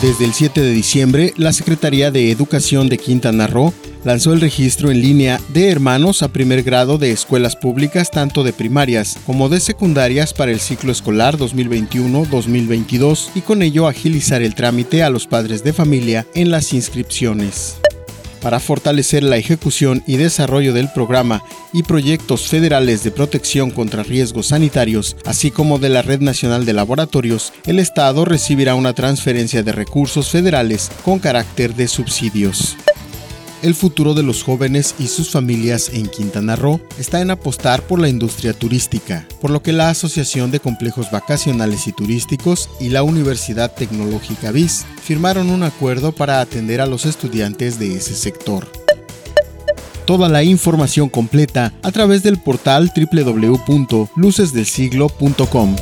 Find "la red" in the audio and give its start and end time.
25.88-26.20